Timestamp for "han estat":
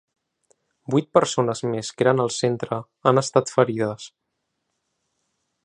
3.11-3.53